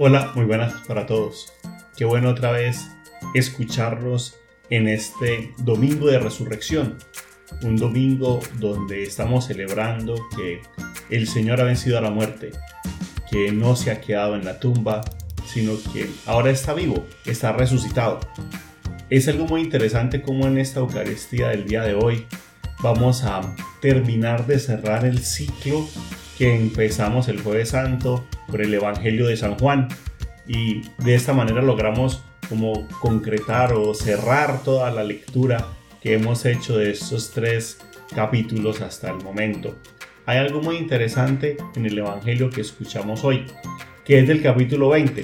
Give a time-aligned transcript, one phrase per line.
[0.00, 1.52] Hola, muy buenas para todos.
[1.96, 2.86] Qué bueno otra vez
[3.34, 4.36] escucharlos
[4.70, 6.98] en este domingo de resurrección.
[7.64, 10.62] Un domingo donde estamos celebrando que
[11.10, 12.52] el Señor ha vencido a la muerte,
[13.28, 15.00] que no se ha quedado en la tumba,
[15.44, 18.20] sino que ahora está vivo, está resucitado.
[19.10, 22.24] Es algo muy interesante como en esta Eucaristía del día de hoy
[22.84, 23.40] vamos a
[23.82, 25.88] terminar de cerrar el ciclo
[26.38, 29.88] que empezamos el jueves santo por el Evangelio de San Juan
[30.46, 35.66] y de esta manera logramos como concretar o cerrar toda la lectura
[36.00, 37.78] que hemos hecho de estos tres
[38.14, 39.76] capítulos hasta el momento.
[40.26, 43.44] Hay algo muy interesante en el Evangelio que escuchamos hoy,
[44.04, 45.20] que es del capítulo 20.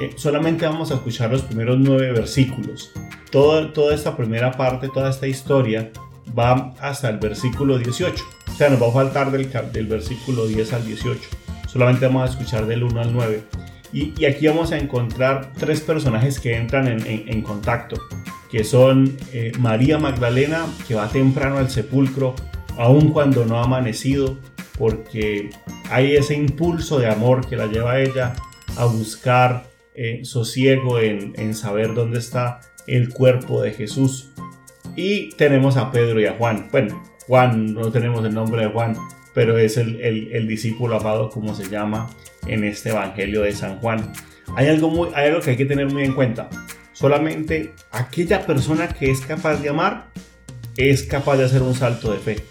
[0.00, 2.90] Eh, solamente vamos a escuchar los primeros nueve versículos.
[3.30, 5.90] Toda, toda esta primera parte, toda esta historia
[6.36, 8.24] va hasta el versículo 18.
[8.54, 11.20] O sea, nos va a faltar del, del versículo 10 al 18.
[11.66, 13.42] Solamente vamos a escuchar del 1 al 9.
[13.92, 17.96] Y, aquí vamos a encontrar tres personajes que entran en, contacto,
[18.52, 22.36] que son eh, María Magdalena, que va temprano al sepulcro,
[22.78, 24.38] aun cuando no ha amanecido,
[24.78, 25.50] porque
[25.90, 28.34] hay ese impulso de amor que la lleva a ella
[28.76, 29.64] a buscar
[29.96, 34.30] eh, sosiego en, en saber dónde está el cuerpo de Jesús.
[34.94, 36.68] Y tenemos a Pedro y a Juan.
[36.70, 38.96] Bueno, Juan, no tenemos el nombre de Juan,
[39.34, 42.08] pero es el, discípulo amado como se llama
[42.46, 44.12] en este Evangelio de San Juan.
[44.56, 46.48] Hay algo, muy, algo que hay que tener muy en cuenta.
[46.92, 50.06] Solamente aquella persona que es capaz de amar
[50.76, 52.44] es capaz de hacer un salto de fe.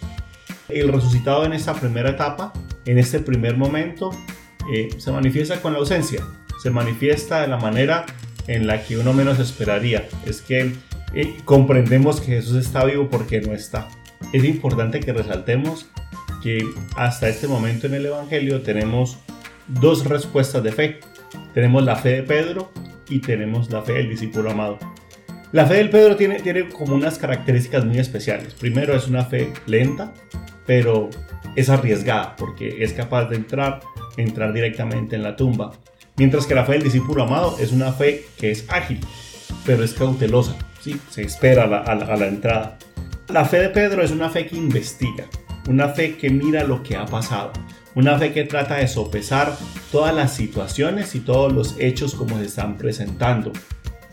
[0.70, 2.52] El resucitado en esta primera etapa,
[2.86, 4.12] en este primer momento,
[4.72, 6.24] eh, se manifiesta con la ausencia.
[6.62, 8.06] Se manifiesta de la manera
[8.48, 10.08] en la que uno menos esperaría.
[10.26, 10.74] Es que
[11.14, 13.88] eh, comprendemos que Jesús está vivo porque no está.
[14.32, 15.88] Es importante que resaltemos
[16.42, 19.18] que hasta este momento en el Evangelio tenemos
[19.68, 21.00] dos respuestas de fe.
[21.54, 22.72] Tenemos la fe de Pedro
[23.10, 24.80] y tenemos la fe del discípulo amado.
[25.52, 28.56] La fe del Pedro tiene, tiene como unas características muy especiales.
[28.56, 30.14] Primero es una fe lenta,
[30.66, 31.10] pero
[31.56, 33.82] es arriesgada porque es capaz de entrar,
[34.18, 35.74] entrar directamente en la tumba.
[36.16, 39.00] Mientras que la fe del discípulo amado es una fe que es ágil,
[39.66, 40.56] pero es cautelosa.
[40.82, 41.00] ¿sí?
[41.10, 42.78] Se espera a la, entrada.
[43.34, 45.26] La fe de Pedro es una fe que investiga,
[45.68, 47.52] una fe que mira lo que ha pasado,
[47.96, 49.58] una fe que trata de sopesar
[49.92, 53.52] todas las situaciones y todos los hechos como se están presentando.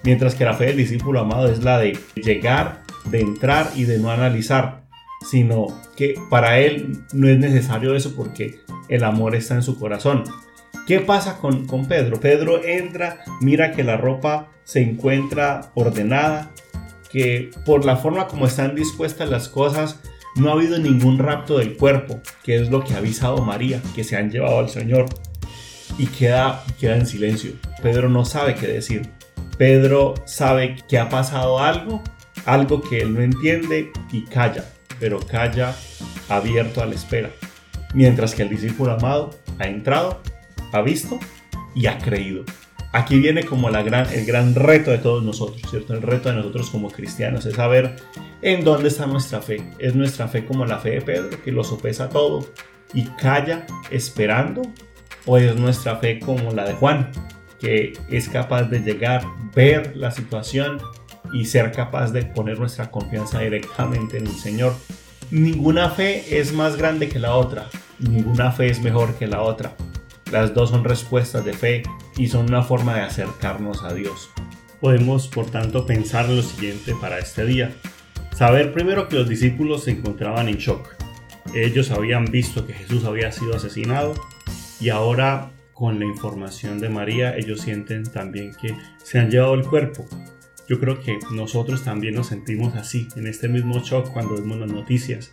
[0.05, 3.99] Mientras que la fe del discípulo amado es la de llegar, de entrar y de
[3.99, 4.85] no analizar,
[5.31, 5.67] sino
[5.99, 10.25] que para él no es necesario eso porque el amor está en su corazón.
[10.87, 12.21] ¿Qué pasa con, con Pedro?
[12.21, 16.53] Pedro entra, mira que la ropa se encuentra ordenada,
[17.11, 20.01] que por la forma como están dispuestas las cosas,
[20.37, 24.05] no ha habido ningún rapto del cuerpo, que es lo que ha avisado María, que
[24.05, 25.07] se han llevado al Señor.
[25.99, 27.53] Y queda, queda en silencio.
[27.83, 29.11] Pedro no sabe qué decir.
[29.59, 32.03] Pedro sabe que ha pasado algo,
[32.47, 34.65] algo que él no entiende y calla,
[34.99, 35.75] pero calla
[36.29, 37.31] abierto a la espera.
[37.93, 40.23] Mientras que el discípulo amado ha entrado,
[40.73, 41.19] ha visto
[41.75, 42.45] y ha creído.
[42.93, 45.95] Aquí viene como la gran, el gran reto de todos nosotros, ¿cierto?
[45.95, 47.97] El reto de nosotros como cristianos es saber
[48.43, 49.63] en dónde está nuestra fe.
[49.79, 52.45] ¿Es nuestra fe como la fe de Pedro, que lo sopesa todo
[52.93, 54.63] y calla esperando?
[55.25, 57.13] ¿O es nuestra fe como la de Juan,
[57.61, 59.25] que es capaz de llegar,
[59.55, 60.81] ver la situación
[61.33, 64.75] y ser capaz de poner nuestra confianza directamente en el Señor?
[65.31, 67.69] Ninguna fe es más grande que la otra,
[68.01, 69.77] ninguna fe es mejor que la otra.
[70.33, 71.83] Las dos son respuestas de fe
[72.21, 74.29] y son una forma de acercarnos a Dios.
[74.79, 77.73] Podemos, por tanto, pensar en lo siguiente para este día.
[78.37, 80.97] Saber primero que los discípulos se encontraban en shock.
[81.55, 84.15] Ellos habían visto que Jesús había sido asesinado
[84.81, 89.65] y ahora con la información de María ellos sienten también que se han llevado el
[89.65, 90.07] cuerpo.
[90.69, 94.71] Yo creo que nosotros también nos sentimos así, en este mismo shock cuando vemos las
[94.71, 95.33] noticias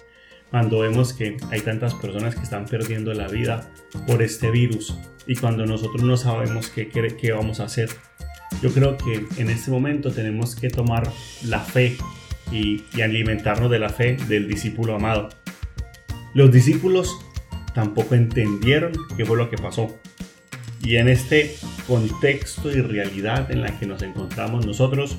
[0.52, 3.70] cuando vemos que hay tantas personas que están perdiendo la vida
[4.06, 7.90] por este virus y cuando nosotros no sabemos qué, qué, vamos a hacer.
[8.62, 11.12] Yo creo que en este momento tenemos que tomar
[11.44, 11.98] la fe
[12.52, 15.30] y, y alimentarnos de la fe del discípulo amado.
[16.34, 17.18] Los discípulos
[17.74, 20.00] tampoco entendieron qué fue lo que pasó.
[20.82, 21.56] Y en este
[21.88, 25.18] contexto y realidad en la que nos encontramos nosotros,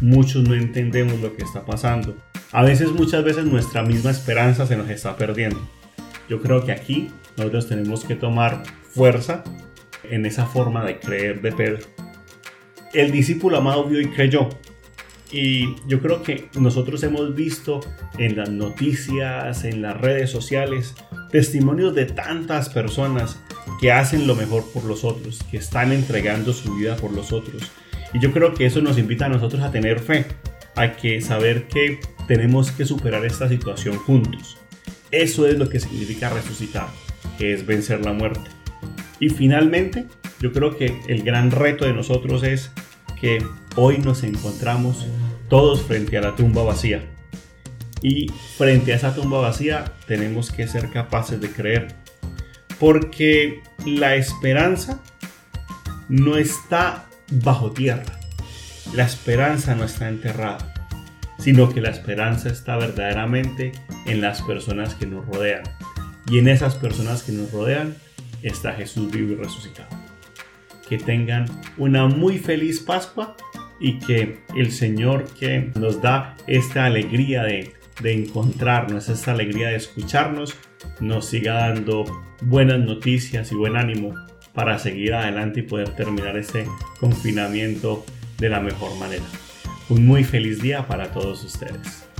[0.00, 2.16] muchos no entendemos lo que está pasando
[2.52, 5.60] a veces, muchas veces nuestra misma esperanza se nos está perdiendo.
[6.28, 9.42] Yo creo que aquí nosotros tenemos que tomar fuerza
[10.04, 11.86] en esa forma de creer de Pedro.
[12.92, 14.50] El discípulo amado vio y creyó.
[15.30, 17.80] Y yo creo que nosotros hemos visto
[18.18, 20.94] en las noticias, en las redes sociales,
[21.30, 23.40] testimonios de tantas personas
[23.80, 27.62] que hacen lo mejor por los otros, que están entregando su vida por los otros.
[28.12, 30.26] Y yo creo que eso nos invita a nosotros a tener fe,
[30.76, 34.58] a que saber que tenemos que superar esta situación juntos.
[35.10, 36.88] Eso es lo que significa resucitar,
[37.38, 38.50] que es vencer la muerte.
[39.20, 40.06] Y finalmente,
[40.40, 42.70] yo creo que el gran reto de nosotros es
[43.20, 43.44] que
[43.76, 45.06] hoy nos encontramos
[45.48, 47.04] todos frente a la tumba vacía.
[48.00, 51.94] Y frente a esa tumba vacía tenemos que ser capaces de creer.
[52.80, 55.00] Porque la esperanza
[56.08, 58.18] no está bajo tierra.
[58.94, 60.71] La esperanza no está enterrada.
[61.42, 63.72] Sino que la esperanza está verdaderamente
[64.06, 65.64] en las personas que nos rodean.
[66.30, 67.96] Y en esas personas que nos rodean
[68.42, 69.88] está Jesús vivo y resucitado.
[70.88, 71.46] Que tengan
[71.78, 73.36] una muy feliz Pascua
[73.80, 79.76] y que el Señor que nos da esta alegría de, de encontrarnos, esta alegría de
[79.76, 80.54] escucharnos,
[81.00, 82.04] nos siga dando
[82.42, 84.14] buenas noticias y buen ánimo
[84.54, 86.66] para seguir adelante y poder terminar este
[87.00, 88.04] confinamiento
[88.38, 89.24] de la mejor manera.
[89.88, 92.11] Un muy feliz día para todos ustedes.